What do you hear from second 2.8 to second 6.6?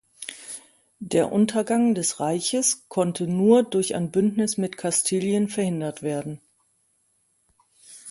konnte nur durch ein Bündnis mit Kastilien verhindert werden.